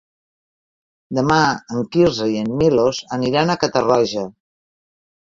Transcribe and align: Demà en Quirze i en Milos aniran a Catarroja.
Demà 1.17 1.35
en 1.75 1.83
Quirze 1.95 2.25
i 2.35 2.39
en 2.43 2.49
Milos 2.61 3.01
aniran 3.17 3.51
a 3.53 3.57
Catarroja. 3.65 4.25